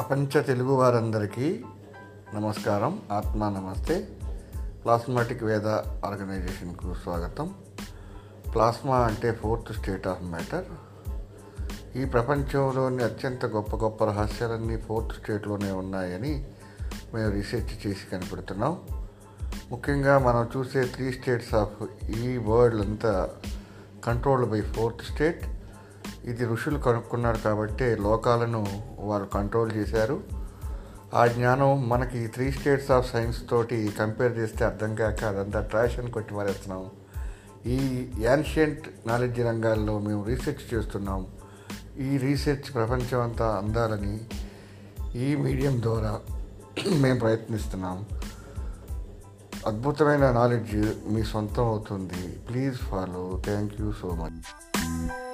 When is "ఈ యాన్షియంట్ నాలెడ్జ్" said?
37.66-39.40